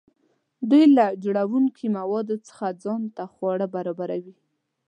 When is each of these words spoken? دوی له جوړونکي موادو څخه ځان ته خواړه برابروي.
دوی 0.69 0.83
له 0.97 1.05
جوړونکي 1.23 1.85
موادو 1.97 2.35
څخه 2.47 2.65
ځان 2.83 3.01
ته 3.15 3.23
خواړه 3.33 3.67
برابروي. 3.75 4.35